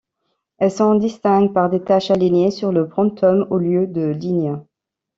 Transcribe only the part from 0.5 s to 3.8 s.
Elle s'en distingue par des taches alignées sur le pronotum au